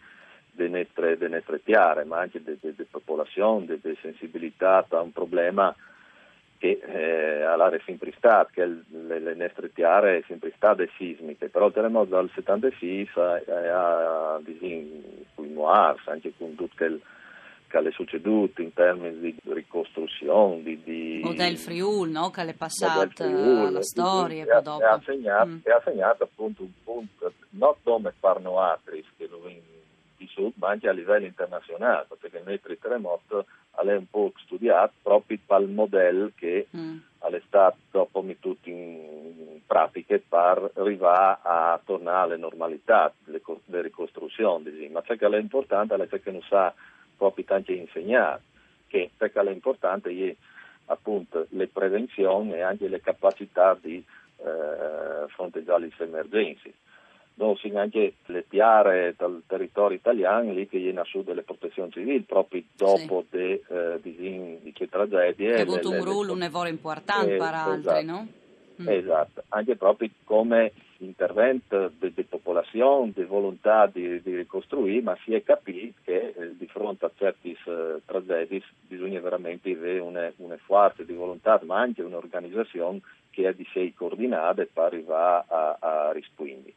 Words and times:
delle 0.51 0.87
nostre, 0.95 1.63
terre, 1.65 2.05
ma 2.05 2.19
anche 2.19 2.43
delle 2.43 2.59
de, 2.61 2.87
popolazioni, 2.91 3.67
delle 3.67 3.97
sensibilità 4.01 4.85
a 4.89 5.01
un 5.01 5.13
problema 5.13 5.75
che 6.59 6.81
eh, 6.81 7.43
all'area 7.43 7.79
è 7.79 7.83
sempre 7.85 8.13
stato, 8.17 8.51
che 8.53 8.65
le, 8.65 9.19
le 9.19 9.35
nostre 9.35 9.71
è 10.19 10.23
sempre 10.29 10.53
state 10.55 10.91
sismiche, 10.97 11.49
però 11.49 11.67
il 11.67 11.73
terremoto 11.73 12.11
dal 12.11 12.31
76 12.33 13.11
ha, 13.15 13.33
ha, 13.33 14.35
ha 14.35 14.41
ha 15.69 15.97
anche 16.07 16.33
con 16.37 16.55
tutto 16.55 16.85
il 16.85 17.01
che 17.73 17.89
è 17.89 17.93
succeduto 17.93 18.61
in 18.61 18.75
termini 18.75 19.19
di 19.19 19.35
ricostruzione, 19.45 20.63
di... 20.63 20.83
di 20.83 21.23
o 21.25 21.33
del 21.33 21.57
Friul, 21.57 22.11
no? 22.11 22.29
Che 22.31 22.43
è 22.43 22.53
passata 22.53 23.09
la 23.71 23.83
storia. 23.83 24.45
E, 24.45 24.63
dopo. 24.63 24.85
ha 24.85 25.01
segnato, 25.03 25.47
mm. 25.47 25.59
ha 25.65 25.81
segnato 25.83 26.25
appunto 26.25 26.63
un 26.63 26.73
punto, 26.85 27.33
non 27.51 27.75
come 27.83 28.13
farno 28.19 28.59
altri 28.59 29.03
che 29.17 29.27
lo 29.27 29.41
di 30.17 30.29
sud, 30.29 30.53
ma 30.57 30.69
anche 30.69 30.89
a 30.89 30.93
livello 30.93 31.25
internazionale, 31.25 32.07
perché 32.21 32.37
il 32.37 32.43
nostro 32.45 32.77
terremoto 32.77 33.47
è 33.75 33.97
un 33.97 34.07
po' 34.09 34.33
studiato 34.45 34.93
proprio 35.03 35.39
il 35.59 35.69
modello 35.69 36.31
che 36.35 36.69
mm. 36.77 36.99
è 37.21 37.43
stato 37.47 37.79
dopo 37.91 38.23
tutto 38.39 38.69
in 38.69 39.61
pratica 39.67 40.19
per 40.29 40.73
arrivare 40.75 41.39
a 41.43 41.81
tornare 41.83 42.25
alle 42.25 42.37
normalità, 42.37 43.13
le, 43.25 43.41
le 43.65 43.83
ricostruzioni. 43.83 44.89
Ma 44.91 45.01
ciò 45.03 45.15
che 45.17 45.27
è 45.27 45.37
importante 45.39 45.95
è 45.95 46.21
che 46.21 46.31
non 46.31 46.43
sa 46.43 46.73
proprio 47.23 47.45
anche 47.51 47.73
insegnare, 47.73 48.43
che 48.89 49.11
perché 49.17 49.41
è 49.41 49.51
importante 49.51 50.11
è 50.11 50.35
appunto 50.87 51.47
le 51.51 51.69
prevenzioni 51.69 52.55
e 52.55 52.63
anche 52.63 52.89
le 52.89 53.01
capacità 53.01 53.79
di 53.81 54.05
eh, 54.39 55.29
fronteggiare 55.29 55.87
le 55.87 56.05
emergenze. 56.05 56.73
Noi 57.35 57.57
siamo 57.59 57.79
anche 57.79 58.15
le 58.27 58.43
piare 58.43 59.15
dal 59.17 59.43
territorio 59.47 59.97
italiano 59.97 60.53
lì 60.53 60.69
che 60.69 60.79
viene 60.79 61.01
a 61.01 61.05
sud 61.05 61.25
delle 61.25 61.43
protezioni 61.43 61.91
civili 61.93 62.21
proprio 62.21 62.63
dopo 62.77 63.25
sì. 63.31 63.37
de, 63.37 63.63
eh, 63.69 64.01
di, 64.03 64.59
di 64.61 64.73
che 64.73 64.89
tragedie. 64.89 65.55
Ha 65.55 65.63
avuto 65.63 65.91
un 65.91 66.05
ruolo, 66.05 66.33
un 66.33 66.43
evore 66.43 66.69
importante 66.69 67.35
eh, 67.35 67.39
per 67.39 67.55
altri, 67.55 67.79
esatto. 67.79 68.05
no? 68.05 68.29
Mm. 68.83 68.89
Esatto, 68.89 69.43
anche 69.49 69.77
proprio 69.77 70.11
come 70.25 70.73
intervento 71.05 71.93
delle 71.99 72.25
popolazioni, 72.25 73.13
di 73.15 73.25
volontà 73.25 73.87
di, 73.87 74.21
di, 74.23 74.37
ricostruire, 74.37 75.03
ma 75.03 75.17
si 75.25 75.35
è 75.35 75.43
capito 75.43 76.01
che 76.05 76.35
eh, 76.37 76.57
di 76.57 76.67
fronte 76.67 77.07
a 77.07 77.11
certi 77.17 77.57
eh, 77.65 78.01
tragedie 78.05 78.63
bisogna 78.87 79.21
veramente 79.21 79.71
avere 79.71 79.99
una, 79.99 80.31
forza 80.65 81.03
di 81.03 81.13
volontà, 81.13 81.61
ma 81.65 81.81
anche 81.81 82.03
un'organizzazione 82.03 83.01
che 83.31 83.49
è 83.49 83.55
di 83.55 83.67
sé 83.73 83.93
coordinata 83.97 84.65
per 84.73 84.85
arrivare 84.85 85.45
a, 85.49 85.77
a 85.81 86.13
rispondere 86.13 86.75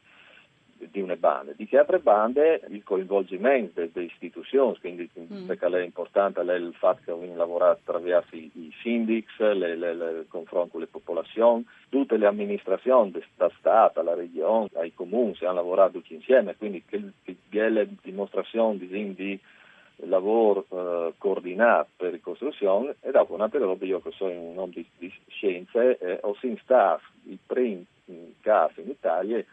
di 0.95 1.01
una 1.01 1.17
banda. 1.17 1.51
Di 1.53 1.67
che 1.67 1.77
altre 1.77 1.99
bande 1.99 2.61
il 2.69 2.81
coinvolgimento 2.83 3.85
delle 3.85 4.05
istituzioni, 4.05 4.77
quindi 4.79 5.09
mm. 5.19 5.45
perché 5.45 5.65
è 5.67 5.83
importante 5.83 6.39
è 6.39 6.53
il 6.53 6.73
fatto 6.73 7.01
che 7.03 7.11
abbiamo 7.11 7.35
lavorato 7.35 7.79
attraverso 7.83 8.35
i, 8.35 8.49
i 8.53 8.73
sindics, 8.81 9.37
le, 9.39 9.75
le, 9.75 9.93
le, 9.93 10.09
il 10.19 10.25
confronto 10.29 10.71
con 10.71 10.79
le 10.79 10.87
popolazioni, 10.87 11.65
tutte 11.89 12.15
le 12.15 12.27
amministrazioni, 12.27 13.11
da 13.35 13.51
Stato, 13.59 13.99
alla 13.99 14.13
regione, 14.13 14.69
ai 14.75 14.93
comuni, 14.93 15.35
si 15.35 15.43
hanno 15.43 15.55
lavorato 15.55 15.99
tutti 15.99 16.13
insieme, 16.13 16.55
quindi 16.55 16.81
che, 16.85 17.01
che 17.23 17.35
è 17.51 17.69
la 17.69 17.85
dimostrazione 18.01 18.77
di, 18.77 19.13
di 19.13 19.39
lavoro 20.07 20.65
eh, 20.69 21.13
coordinato 21.17 21.89
per 21.97 22.11
ricostruzione 22.11 22.95
e 23.01 23.11
dopo 23.11 23.33
un'altra 23.33 23.59
roba 23.59 23.85
io 23.85 24.01
che 24.01 24.11
sono 24.11 24.31
un 24.31 24.55
uomo 24.57 24.71
di, 24.73 24.85
di 24.97 25.13
scienze 25.27 25.97
eh, 25.97 26.19
ho 26.21 26.35
sin 26.39 26.57
stato 26.61 27.03
il 27.27 27.37
primo 27.45 27.83
caso 28.41 28.81
in 28.81 28.89
Italia 28.89 29.43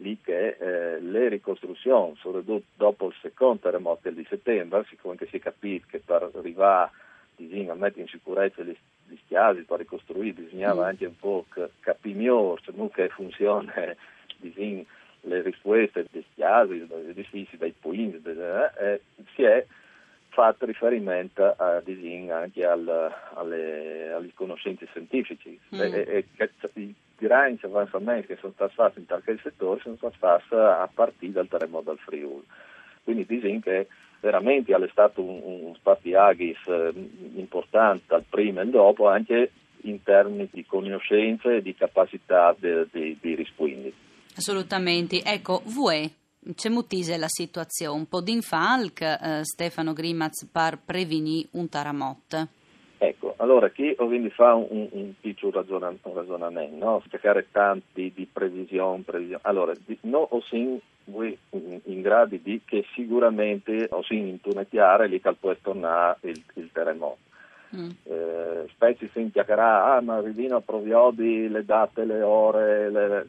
lì 0.00 0.18
che 0.20 0.56
eh, 0.58 1.00
le 1.00 1.28
ricostruzioni, 1.28 2.16
soprattutto 2.18 2.64
dopo 2.74 3.08
il 3.08 3.14
secondo 3.20 3.60
terremoto 3.60 4.10
di 4.10 4.26
settembre, 4.28 4.84
siccome 4.88 5.16
si 5.28 5.36
è 5.36 5.38
capito 5.38 5.86
che 5.88 6.00
per 6.04 6.30
arrivare 6.34 6.90
a 7.68 7.74
mettere 7.74 8.02
in 8.02 8.08
sicurezza 8.08 8.62
gli, 8.62 8.76
gli 9.06 9.16
stiasi, 9.24 9.62
per 9.62 9.78
ricostruire, 9.78 10.42
bisognava 10.42 10.82
mm. 10.82 10.86
anche 10.86 11.06
un 11.06 11.16
po' 11.16 11.46
capire 11.80 12.14
meglio 12.14 12.58
come 12.64 13.08
funziona 13.08 13.72
le 15.22 15.42
risposte 15.42 16.06
degli 16.10 16.24
stiasi, 16.32 16.86
degli 16.86 17.10
edifici, 17.10 17.56
dai 17.56 17.74
punti, 17.78 18.22
eh, 18.24 19.00
si 19.34 19.42
è 19.42 19.64
fatto 20.30 20.64
riferimento 20.64 21.54
a, 21.56 21.80
anche 22.30 22.64
al, 22.64 23.12
alle, 23.34 24.12
alle, 24.12 24.30
conoscenze 24.34 24.86
scientifiche. 24.86 25.58
Mm. 25.74 25.80
E, 25.80 26.26
e, 26.38 26.50
i 26.74 26.94
grandi 27.18 27.60
avanzamenti 27.64 28.28
che 28.28 28.36
sono 28.40 28.52
stati 28.54 28.74
fatti 28.74 28.98
in 28.98 29.06
quel 29.06 29.40
settore 29.42 29.80
sono 29.80 29.96
stati 29.96 30.16
fatti 30.18 30.54
a 30.54 30.88
partire 30.92 31.32
dal 31.32 31.48
terremoto 31.48 31.90
del 31.90 31.98
Friuli. 31.98 32.44
Quindi 33.04 33.26
dicono 33.26 33.60
che 33.60 33.86
veramente 34.20 34.74
è 34.74 34.88
stato 34.90 35.22
un, 35.22 35.40
un 35.42 35.74
spartiagis 35.74 36.58
eh, 36.66 36.92
importante 37.36 38.14
al 38.14 38.24
prima 38.28 38.60
e 38.60 38.64
al 38.64 38.70
dopo 38.70 39.08
anche 39.08 39.50
in 39.82 40.02
termini 40.02 40.48
di 40.50 40.64
conoscenze 40.66 41.56
e 41.56 41.62
di 41.62 41.74
capacità 41.74 42.54
di, 42.58 42.86
di, 42.90 43.18
di 43.20 43.34
rispondere. 43.34 43.92
Assolutamente. 44.36 45.22
Ecco, 45.24 45.62
VUE 45.64 46.10
c'è 46.54 46.68
mutise 46.68 47.16
la 47.16 47.28
situazione, 47.28 47.98
un 47.98 48.08
po' 48.08 48.20
d'infalc, 48.20 49.00
eh, 49.00 49.40
Stefano 49.44 49.92
Grimaz, 49.92 50.46
per 50.50 50.78
prevenire 50.84 51.48
un 51.52 51.68
terremoto. 51.68 52.48
Ecco, 53.02 53.32
allora 53.38 53.70
qui 53.70 53.94
quindi 53.94 54.28
fa 54.28 54.54
un, 54.54 54.88
un 54.90 55.12
piccolo 55.18 55.52
ragionamento, 55.52 56.84
no? 56.84 57.02
cercare 57.08 57.46
tanti 57.50 58.12
di 58.14 58.28
previsione, 58.30 59.02
previsione. 59.02 59.40
Allora, 59.44 59.72
noi 60.00 60.42
siamo 60.42 61.24
in, 61.50 61.80
in 61.84 62.02
grado 62.02 62.36
di 62.36 62.60
che 62.64 62.84
sicuramente 62.92 63.86
o 63.90 64.02
siamo 64.02 64.26
in 64.26 64.40
tunetiare 64.42 65.08
lì 65.08 65.18
che 65.18 65.32
può 65.32 65.54
tornare 65.62 66.18
il, 66.22 66.42
il 66.54 66.70
terremoto. 66.72 67.28
Mm. 67.74 67.90
Eh, 68.02 68.66
specie 68.68 69.08
si 69.14 69.30
chiacchierà, 69.30 69.94
ah 69.94 70.00
ma 70.02 70.16
arrivino 70.16 70.56
a 70.56 70.62
le 71.16 71.64
date, 71.64 72.04
le 72.04 72.20
ore, 72.20 72.90
le, 72.90 73.28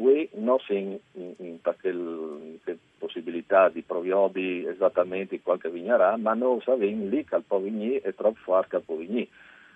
qui 0.00 0.28
non 0.34 0.58
in, 0.78 0.98
in, 1.12 1.34
in, 1.38 1.58
in 1.62 2.76
possibilità 2.96 3.68
di 3.68 3.82
proviodi 3.82 4.64
esattamente 4.66 5.40
qualche 5.42 5.68
vignerà, 5.68 6.16
ma 6.16 6.32
non 6.32 6.60
sa 6.62 6.74
lì 7.08 7.24
che 7.24 7.36
il 7.36 7.44
povigni 7.46 8.00
è 8.00 8.14
troppo 8.14 8.38
forte 8.42 8.76
al 8.76 8.82
povigni. 8.82 9.28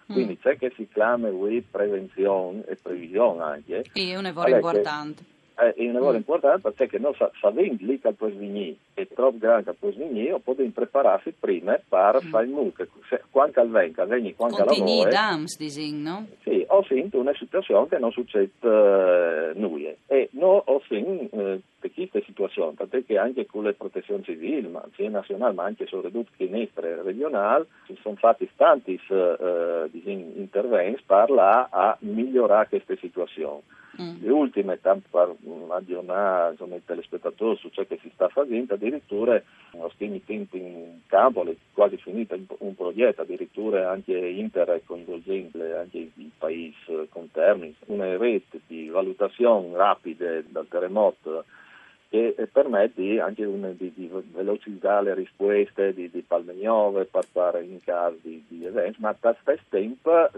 Quindi 0.06 0.35
mm. 0.35 0.43
c'è 0.43 0.56
che 0.56 0.73
si 0.76 0.88
chiama 0.93 1.29
prevenzione 1.69 2.65
e 2.67 2.76
previsione 2.76 3.43
anche. 3.43 3.85
Sì, 3.93 4.11
è 4.11 4.17
un 4.17 4.23
lavoro 4.23 4.49
importante 4.49 5.32
è 5.55 5.73
un 5.77 5.93
lavoro 5.93 6.12
mm. 6.12 6.17
importante 6.17 6.71
perché 6.73 6.99
noi 6.99 7.15
sapendo 7.41 7.85
lì 7.85 8.01
che 8.01 8.12
può 8.12 8.29
venire 8.29 8.77
è 8.95 9.06
troppo 9.06 9.39
grande 9.39 9.71
che 9.71 9.77
può 9.79 9.91
venire 9.91 10.33
o 10.33 10.39
possiamo 10.41 10.71
prepararsi 10.71 11.33
prima 11.39 11.79
per 11.89 12.21
mm. 12.25 12.29
fare 12.29 12.45
il 12.45 12.51
mucchio 12.51 12.89
quando 13.31 13.61
al 13.61 13.71
venga, 13.71 14.05
vieni 14.05 14.35
quando 14.35 14.65
lavora 14.65 15.11
dams 15.11 15.56
disin, 15.56 16.03
no? 16.03 16.27
sì, 16.43 16.65
ho 16.69 16.85
sentito 16.85 17.19
una 17.19 17.35
situazione 17.35 17.87
che 17.89 17.99
non 17.99 18.11
succede 18.11 18.51
uh, 18.61 19.59
nulla 19.59 19.91
e 20.06 20.29
non 20.33 20.61
ho 20.65 20.83
sentito 20.89 21.37
uh, 21.37 21.61
queste 21.79 22.23
situazioni 22.25 22.75
perché 22.89 23.19
anche 23.19 23.47
con 23.47 23.65
le 23.65 23.75
protezioni 23.75 24.25
civili 24.25 24.67
ma 24.69 24.85
sia 24.95 25.09
nazionale 25.11 25.55
ma 25.55 25.65
anche 25.65 25.87
soprattutto 25.87 26.31
finestre 26.37 27.01
regionali 27.03 27.65
ci 27.87 27.97
sono 28.03 28.17
fatti 28.17 28.49
tanti 28.56 28.99
uh, 29.09 29.89
interventi 29.93 31.03
per 31.06 31.31
a 31.71 31.97
migliorare 32.01 32.69
queste 32.69 32.97
situazioni 32.97 33.62
Mm. 34.00 34.23
Le 34.23 34.31
ultime, 34.31 34.81
tanto 34.81 35.06
per 35.11 35.37
aggiornare 35.69 36.52
insomma, 36.52 36.75
i 36.76 36.85
telespettatori 36.85 37.56
su 37.58 37.69
ciò 37.69 37.85
che 37.87 37.99
si 38.02 38.11
sta 38.12 38.29
facendo, 38.29 38.75
addirittura 38.75 39.37
a 39.37 39.91
stimi 39.94 40.25
tempi 40.25 40.58
in 40.58 41.00
campo 41.06 41.44
è 41.44 41.55
quasi 41.73 41.96
finito 41.99 42.37
un 42.58 42.75
progetto, 42.75 43.23
addirittura 43.23 43.91
anche 43.91 44.17
Inter 44.17 44.81
coinvolgendo 44.85 45.58
anche 45.79 45.99
i 45.99 46.31
paesi 46.37 46.75
conterni, 47.11 47.75
una 47.87 48.17
rete 48.17 48.61
di 48.67 48.88
valutazione 48.88 49.76
rapide 49.76 50.44
dal 50.49 50.67
terremoto 50.69 51.44
che 52.08 52.49
permette 52.52 53.20
anche 53.20 53.44
una, 53.44 53.70
di, 53.70 53.93
di, 53.93 54.08
velocizzare 54.32 55.02
le 55.02 55.14
risposte 55.14 55.93
di, 55.93 56.08
di 56.11 56.23
per 56.23 57.25
fare 57.32 57.64
in 57.64 57.82
caso 57.82 58.17
di, 58.23 58.44
di 58.46 58.64
eventi, 58.64 59.00
ma 59.00 59.17
allo 59.20 59.37
stesso 59.41 59.62
tempo 59.69 60.31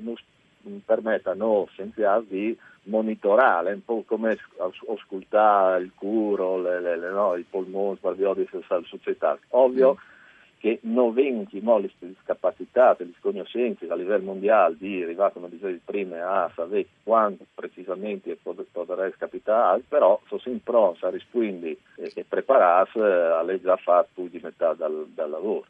noi 1.35 1.67
scienziati 1.69 2.27
di 2.29 2.59
monitorare, 2.87 3.73
un 3.73 3.85
po' 3.85 4.03
come 4.07 4.39
ascoltare 4.59 5.83
il 5.83 5.93
curo, 5.95 6.61
le, 6.61 6.81
le, 6.81 6.97
le, 6.97 7.11
no, 7.11 7.37
i 7.37 7.45
polmoni 7.49 7.99
di 8.03 8.49
società. 8.85 9.39
Ovvio 9.51 9.95
mm. 9.95 10.15
che 10.59 10.79
non 10.83 11.13
vengono 11.13 11.79
le 11.79 11.91
capacità, 12.25 12.97
le 12.99 13.13
conoscenze 13.21 13.87
a 13.89 13.95
livello 13.95 14.25
mondiale 14.25 14.77
di 14.79 15.03
arrivare, 15.03 15.33
come 15.33 15.49
dicevi 15.49 15.81
prima, 15.85 16.45
a 16.45 16.51
sapere 16.55 16.87
quanto 17.03 17.45
precisamente 17.55 18.37
potrebbe 18.37 19.15
capitare, 19.19 19.83
però 19.87 20.21
sono 20.27 20.41
sempre 20.41 20.73
pronti 20.73 21.05
a 21.05 21.11
rispondere 21.11 21.77
e, 21.97 22.13
e 22.15 22.25
prepararsi 22.29 22.99
a 22.99 23.61
già 23.61 23.77
fare 23.77 24.09
più 24.15 24.29
di 24.29 24.41
metà 24.43 24.75
dal, 24.75 25.07
dal 25.15 25.31
lavoro. 25.31 25.65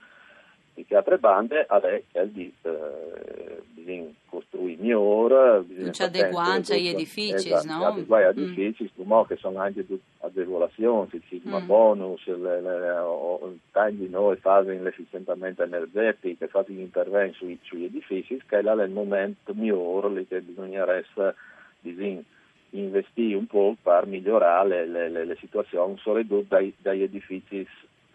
Di 0.77 0.85
che 0.85 0.95
altre 0.95 1.17
bande 1.17 1.67
è 2.13 2.27
di 2.27 2.53
eh, 2.63 3.63
bisogna 3.71 4.13
costruire 4.27 4.77
migliore, 4.79 5.63
bisogna 5.63 5.91
ci 5.91 6.03
adeguare 6.03 6.63
agli 6.69 6.89
edifici, 6.89 7.51
esatto, 7.51 7.67
no? 7.67 7.87
Adeguare 7.87 8.27
agli 8.27 8.41
mm. 8.41 8.53
edifici, 8.53 8.91
mm. 9.01 9.21
che 9.27 9.37
sono 9.37 9.59
anche 9.59 9.85
agevolazioni, 10.21 11.09
il 11.13 11.23
sisma 11.29 11.61
mm. 11.61 11.67
bonus, 11.67 12.27
le, 12.27 12.61
le, 12.61 12.91
o, 12.99 13.55
tagli 13.73 14.09
noi 14.09 14.37
fanno 14.37 14.71
l'efficientamento 14.71 15.63
energetico, 15.63 16.47
fanno 16.47 16.67
gli 16.69 16.81
interventi 16.81 17.37
sui, 17.37 17.59
sugli 17.63 17.85
edifici, 17.85 18.41
che 18.47 18.59
è 18.59 18.63
là 18.63 18.73
il 18.83 18.91
momento 18.91 19.53
migliore 19.55 20.27
che 20.27 20.41
bisognerebbe 20.41 21.35
bisogna 21.81 22.23
investire 22.71 23.35
un 23.35 23.47
po' 23.47 23.77
per 23.81 24.07
migliorare 24.07 24.87
le, 24.87 25.09
le, 25.09 25.25
le 25.25 25.37
situazioni, 25.41 25.97
soprattutto 25.99 26.45
dai, 26.49 26.75
dagli 26.79 27.03
edifici 27.03 27.67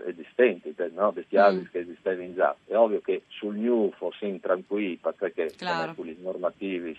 esistenti, 0.06 0.74
no? 0.94 1.12
bestiali 1.12 1.60
mm. 1.62 1.66
che 1.72 1.80
esistevano 1.80 2.34
già. 2.34 2.56
È 2.66 2.76
ovvio 2.76 3.02
che 3.02 3.24
sul 3.28 3.56
new 3.56 3.92
fossimo 3.92 4.38
tranquilli 4.40 5.00
perché 5.02 5.54
claro. 5.58 5.94
con 5.96 6.08
i 6.08 6.18
normativi 6.20 6.98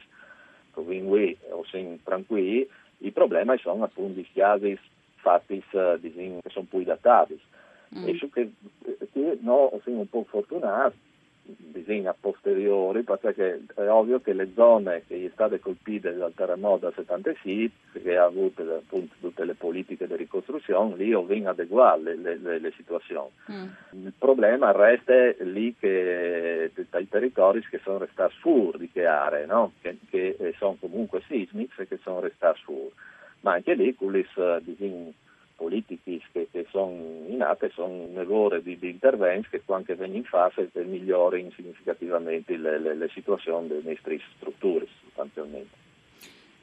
che 0.75 1.37
sono 1.67 1.99
tranquilli, 2.03 2.69
i 2.99 3.11
problemi 3.11 3.59
sono 3.59 3.85
appunto 3.85 4.21
gli 4.21 4.27
schiavi 4.31 4.79
fatti 5.17 5.63
che 5.69 6.41
sono 6.49 6.67
poi 6.69 6.85
datati. 6.85 7.39
Mm. 7.97 8.09
E 8.09 8.17
su 8.17 8.31
che, 8.31 8.51
che 9.13 9.39
no, 9.41 9.79
siamo 9.83 10.01
un 10.01 10.09
po' 10.09 10.25
fortunati 10.29 11.11
disegni 11.45 12.07
a 12.07 12.15
posteriori 12.19 13.03
perché 13.03 13.65
è 13.75 13.89
ovvio 13.89 14.21
che 14.21 14.33
le 14.33 14.51
zone 14.55 15.03
che 15.07 15.17
sono 15.17 15.31
state 15.33 15.59
colpite 15.59 16.15
dal 16.15 16.33
terremoto 16.35 16.87
del 16.87 16.95
76 16.95 17.71
che 18.01 18.17
ha 18.17 18.25
avuto 18.25 18.63
appunto 18.63 19.15
tutte 19.21 19.45
le 19.45 19.55
politiche 19.55 20.07
di 20.07 20.17
ricostruzione 20.17 20.97
lì 20.97 21.13
ho 21.13 21.25
vinto 21.25 21.51
adeguare 21.51 22.17
le, 22.17 22.37
le, 22.39 22.59
le 22.59 22.73
situazioni 22.77 23.31
mm. 23.51 24.05
il 24.05 24.13
problema 24.17 24.71
resta 24.71 25.15
lì 25.41 25.75
che 25.77 26.71
dai 26.89 27.09
territori 27.09 27.61
che 27.69 27.81
sono 27.83 27.99
restati 27.99 28.35
fuori 28.39 28.79
di 28.79 28.91
che 28.91 29.07
aree 29.07 29.47
no? 29.47 29.73
che, 29.81 29.99
che, 30.09 30.55
sono 30.59 30.77
comunque 30.79 31.23
sismici 31.27 31.81
e 31.81 31.89
che 31.89 31.99
sono 32.03 32.21
restati 32.21 32.61
fuori 32.63 32.93
ma 33.41 33.55
anche 33.55 33.75
lì 33.75 33.95
con 33.95 34.13
le 34.13 34.25
politici 35.63 36.21
che, 36.33 36.49
che 36.51 36.67
sono 36.71 36.93
in 37.29 37.41
atto 37.43 37.69
sono 37.73 37.93
un 37.93 38.19
errore 38.19 38.63
di, 38.63 38.77
di 38.77 38.91
interventi 38.91 39.51
che 39.51 39.63
anche 39.67 39.95
vengono 39.95 40.19
in 40.19 40.25
fase 40.25 40.65
per 40.65 40.85
migliorare 40.85 41.49
significativamente 41.55 42.57
le, 42.57 42.81
le, 42.81 42.95
le 42.97 43.09
situazioni 43.13 43.69
delle 43.69 43.83
nostre 43.85 44.19
strutture 44.37 44.87
sostanzialmente. 45.05 45.81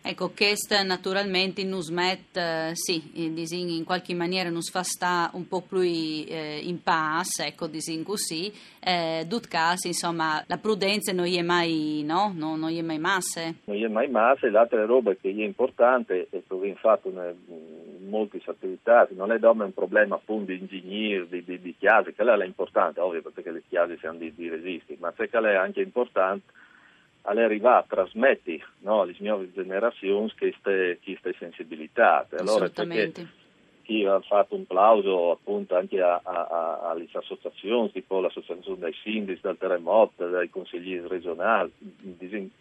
Ecco, 0.01 0.31
questo 0.31 0.81
naturalmente 0.83 1.63
nos 1.65 1.89
met, 1.89 2.35
eh, 2.37 2.71
sì, 2.73 3.11
in 3.15 3.83
qualche 3.83 4.15
maniera 4.15 4.49
nos 4.49 4.71
fa 4.71 4.81
sta 4.81 5.29
un 5.33 5.45
po' 5.47 5.61
più 5.61 5.81
eh, 5.81 6.61
in 6.63 6.81
pace, 6.81 7.47
ecco, 7.47 7.67
disin 7.67 8.03
così, 8.03 8.51
eh, 8.79 9.27
casi, 9.49 9.87
insomma, 9.87 10.41
la 10.47 10.57
prudenza 10.57 11.11
non 11.11 11.27
è 11.27 11.41
mai, 11.41 12.01
no? 12.05 12.31
no 12.33 12.55
non 12.55 12.71
è 12.71 12.81
mai 12.81 12.97
masse. 12.97 13.55
Non 13.65 13.83
è 13.83 13.87
mai 13.87 14.09
masse, 14.09 14.49
l'altra 14.49 14.85
roba 14.85 15.13
che 15.15 15.29
è 15.29 15.43
importante, 15.43 16.27
e 16.31 16.43
che 16.47 16.75
fatto 16.75 17.09
una, 17.09 17.31
molte 18.09 18.41
attività, 18.45 19.07
non 19.11 19.31
è 19.31 19.39
un 19.41 19.73
problema 19.73 20.15
appunto 20.15 20.51
di 20.51 20.59
ingegneri, 20.59 21.27
di, 21.27 21.43
di, 21.43 21.61
di 21.61 21.75
chiase, 21.77 22.13
che 22.13 22.23
è 22.23 22.45
importante, 22.45 22.99
ovvio 22.99 23.21
perché 23.21 23.51
le 23.51 23.63
chiase 23.67 23.97
sono 24.01 24.17
di, 24.17 24.33
di 24.35 24.49
resisti, 24.49 24.97
ma 24.99 25.13
c'è 25.13 25.29
che 25.29 25.37
è 25.37 25.55
anche 25.55 25.81
importante 25.81 26.51
all'arrivare 27.23 27.79
a 27.79 27.85
trasmettere 27.87 28.63
no, 28.79 29.01
alle 29.01 29.15
nuove 29.19 29.51
generazioni 29.53 30.31
queste, 30.37 30.99
queste 31.03 31.35
sensibilità. 31.37 32.27
Allora, 32.37 32.69
chi 33.89 34.05
ha 34.05 34.19
fatto 34.19 34.53
un 34.53 34.67
plauso 34.67 35.31
appunto 35.31 35.75
anche 35.75 35.99
a, 35.99 36.21
a, 36.23 36.45
a, 36.45 36.89
alle 36.91 37.07
associazioni, 37.11 37.91
tipo 37.91 38.19
l'associazione 38.19 38.77
dei 38.77 38.93
sindaci, 39.01 39.39
dal 39.41 39.57
terremoto, 39.57 40.27
dai 40.27 40.47
consiglieri 40.51 41.07
regionali, 41.07 41.71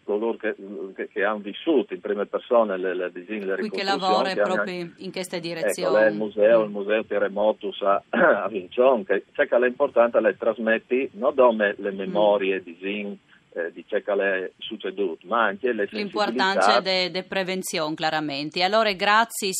coloro 0.03 0.37
che, 0.37 0.55
che, 0.95 1.07
che, 1.09 1.23
hanno 1.23 1.37
vissuto 1.37 1.93
in 1.93 2.01
prima 2.01 2.25
persona 2.25 2.75
le, 2.77 2.95
le, 2.95 3.11
le, 3.13 3.39
le 3.45 3.55
Qui 3.57 3.69
che 3.69 3.83
lavora 3.83 4.33
proprio 4.33 4.81
anche, 4.81 5.03
in 5.03 5.11
questa 5.11 5.37
direzione. 5.37 5.99
Ecco, 5.99 6.09
il 6.09 6.17
museo, 6.17 6.63
il 6.63 6.71
museo 6.71 7.05
Terremotus 7.05 7.79
a, 7.85 8.01
a 8.09 8.47
Vincion, 8.47 9.05
che, 9.05 9.25
cioè 9.33 9.47
che 9.47 9.55
è 9.55 9.67
importante 9.67 10.19
le 10.19 10.35
trasmetti 10.35 11.11
non 11.13 11.35
come 11.35 11.75
le 11.77 11.91
memorie 11.91 12.59
mm. 12.59 12.63
di 12.63 12.77
eh, 13.53 13.71
di 13.71 13.83
ciò 13.87 13.97
succeduto, 14.57 15.25
ma 15.27 15.45
anche 15.45 15.73
le 15.73 15.87
L'importanza 15.91 16.79
della 16.79 17.23
prevenzione, 17.23 17.95
chiaramente. 17.95 18.63
Allora, 18.63 18.91
grazie 18.91 19.51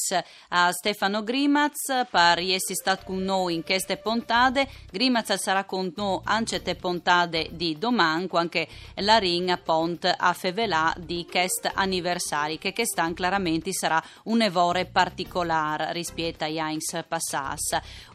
a 0.49 0.71
Stefano 0.71 1.23
Grimaz 1.23 2.07
per 2.09 2.39
essere 2.39 2.75
stato 2.75 3.03
con 3.05 3.23
noi 3.23 3.55
in 3.55 3.63
queste 3.63 3.97
puntate. 3.97 4.67
Grimaz 4.91 5.33
sarà 5.33 5.63
con 5.63 5.91
noi 5.95 6.21
anche 6.25 6.61
te 6.61 6.75
puntate 6.75 7.49
di 7.51 7.77
domani, 7.77 8.27
anche 8.31 8.67
la 8.97 9.17
ring 9.17 9.59
pont 9.61 10.13
a 10.17 10.33
Fevelà 10.33 10.93
di 10.97 11.25
quest 11.29 11.71
anniversari, 11.73 12.57
che 12.57 12.73
quest'anno 12.73 13.13
chiaramente 13.13 13.73
sarà 13.73 14.01
un 14.25 14.41
evore 14.41 14.85
particolare 14.85 15.93
rispetto 15.93 16.43
agli 16.43 16.59
anni 16.59 16.77
passati. 17.07 17.37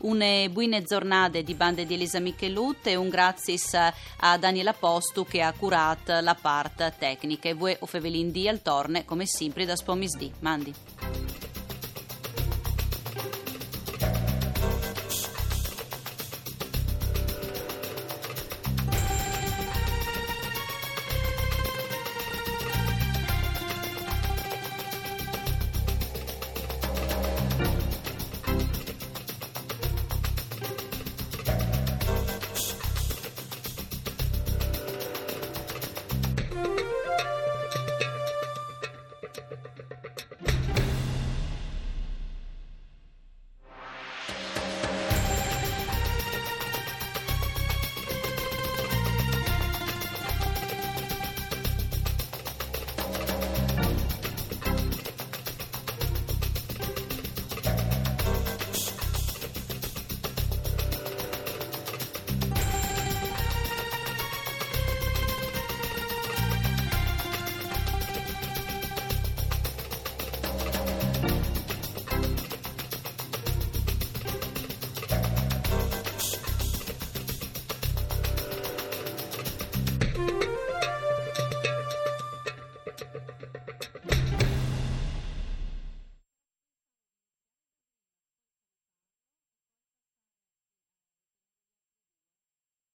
Une 0.01 0.49
buone 0.51 0.83
giornate 0.83 1.43
di 1.43 1.55
bande 1.55 1.85
di 1.85 1.95
Elisa 1.95 2.21
Michelut 2.21 2.87
e 2.87 2.95
un 2.95 3.09
grazie 3.09 3.57
a 4.21 4.39
Daniela 4.39 4.73
Postu 4.73 5.25
che 5.25 5.43
ha 5.43 5.53
curato 5.65 6.13
curat 6.13 6.23
la 6.23 6.37
parte 6.39 6.93
tecnica 6.99 7.49
e 7.49 7.55
voi 7.55 7.75
o 7.81 7.87
fevelin 7.87 8.31
di 8.31 8.47
al 8.47 8.61
torne 8.61 9.07
come 9.07 9.25
sempre 9.25 9.65
da 9.65 9.75
spomisdi. 9.75 10.31
Mandi. 10.41 10.75